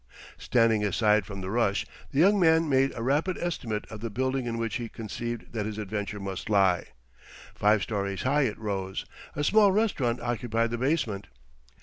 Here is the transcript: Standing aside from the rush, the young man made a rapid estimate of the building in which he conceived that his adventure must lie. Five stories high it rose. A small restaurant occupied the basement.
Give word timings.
Standing 0.39 0.83
aside 0.83 1.27
from 1.27 1.41
the 1.41 1.51
rush, 1.51 1.85
the 2.09 2.17
young 2.19 2.39
man 2.39 2.67
made 2.67 2.91
a 2.95 3.03
rapid 3.03 3.37
estimate 3.37 3.85
of 3.91 3.99
the 3.99 4.09
building 4.09 4.47
in 4.47 4.57
which 4.57 4.77
he 4.77 4.89
conceived 4.89 5.53
that 5.53 5.67
his 5.67 5.77
adventure 5.77 6.19
must 6.19 6.49
lie. 6.49 6.87
Five 7.53 7.83
stories 7.83 8.23
high 8.23 8.45
it 8.47 8.57
rose. 8.57 9.05
A 9.35 9.43
small 9.43 9.71
restaurant 9.71 10.19
occupied 10.19 10.71
the 10.71 10.79
basement. 10.79 11.27